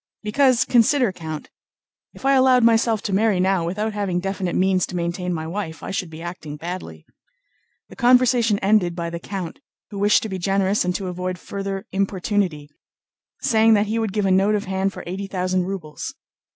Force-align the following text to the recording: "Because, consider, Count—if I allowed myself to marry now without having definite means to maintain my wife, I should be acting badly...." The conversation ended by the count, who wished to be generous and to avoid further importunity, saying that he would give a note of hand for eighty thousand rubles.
"Because, 0.23 0.65
consider, 0.65 1.11
Count—if 1.11 2.25
I 2.25 2.33
allowed 2.33 2.63
myself 2.63 3.03
to 3.03 3.13
marry 3.13 3.39
now 3.39 3.63
without 3.63 3.93
having 3.93 4.19
definite 4.19 4.55
means 4.55 4.87
to 4.87 4.95
maintain 4.95 5.31
my 5.31 5.45
wife, 5.45 5.83
I 5.83 5.91
should 5.91 6.09
be 6.09 6.23
acting 6.23 6.57
badly...." 6.57 7.05
The 7.89 7.95
conversation 7.95 8.57
ended 8.63 8.95
by 8.95 9.11
the 9.11 9.19
count, 9.19 9.59
who 9.91 9.99
wished 9.99 10.23
to 10.23 10.29
be 10.29 10.39
generous 10.39 10.83
and 10.83 10.95
to 10.95 11.05
avoid 11.05 11.37
further 11.37 11.85
importunity, 11.91 12.67
saying 13.41 13.75
that 13.75 13.85
he 13.85 13.99
would 13.99 14.11
give 14.11 14.25
a 14.25 14.31
note 14.31 14.55
of 14.55 14.65
hand 14.65 14.91
for 14.91 15.03
eighty 15.05 15.27
thousand 15.27 15.65
rubles. 15.65 16.15